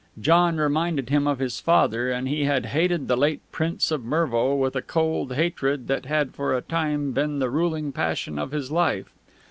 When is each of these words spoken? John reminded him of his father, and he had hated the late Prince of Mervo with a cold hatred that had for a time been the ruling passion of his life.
John 0.19 0.57
reminded 0.57 1.11
him 1.11 1.27
of 1.27 1.37
his 1.37 1.59
father, 1.59 2.09
and 2.09 2.27
he 2.27 2.45
had 2.45 2.65
hated 2.65 3.07
the 3.07 3.15
late 3.15 3.41
Prince 3.51 3.91
of 3.91 4.03
Mervo 4.03 4.55
with 4.55 4.75
a 4.75 4.81
cold 4.81 5.33
hatred 5.35 5.87
that 5.89 6.07
had 6.07 6.33
for 6.33 6.57
a 6.57 6.61
time 6.63 7.11
been 7.11 7.37
the 7.37 7.51
ruling 7.51 7.91
passion 7.91 8.39
of 8.39 8.49
his 8.49 8.71
life. 8.71 9.13